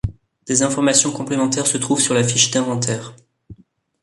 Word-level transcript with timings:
Des 0.47 0.63
informations 0.63 1.11
complémentaires 1.11 1.67
se 1.67 1.77
trouvent 1.77 2.01
sur 2.01 2.15
la 2.15 2.23
fiche 2.23 2.49
d'inventaire. 2.49 3.13